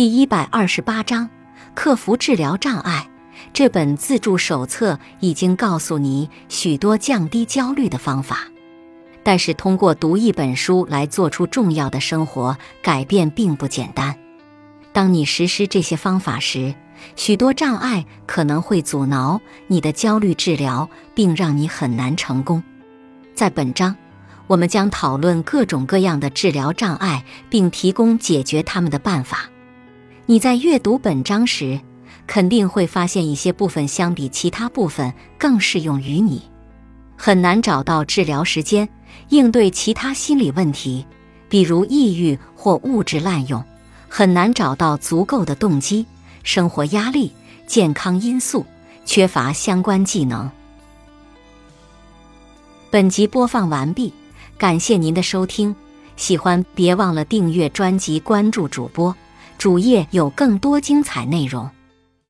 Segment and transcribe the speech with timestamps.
[0.00, 1.28] 第一百二十八章：
[1.74, 3.06] 克服治疗障碍。
[3.52, 8.48] 这本自助手册已经告诉你许多降低焦虑的方法，
[9.22, 14.16] 但是通过读一本书来做出重要的生活改变并不简单。
[14.90, 16.74] 当你实施这些方法时，
[17.14, 22.62] 许多障碍可能会阻挠你的焦虑治疗，并让你很难成功。
[23.34, 23.94] 在本章，
[24.46, 29.50] 我们将讨论各种各样的治疗障碍，并提供解决它们的办法。
[30.30, 31.80] 你在阅读本章时，
[32.24, 36.40] 肯定会发现一些部分相比其他部分更适用于你。
[37.16, 38.88] 很难找到治疗时间
[39.30, 41.04] 应对其他心理问题，
[41.48, 43.60] 比如抑郁或物质滥用；
[44.08, 46.06] 很难找到足够的动机。
[46.44, 47.32] 生活压力、
[47.66, 48.64] 健康因素、
[49.04, 50.48] 缺乏相关技能。
[52.88, 54.14] 本集播放完毕，
[54.56, 55.74] 感谢您的收听。
[56.16, 59.12] 喜欢别忘了订阅专辑、关注主播，
[59.60, 61.70] 主页有更多精彩内容。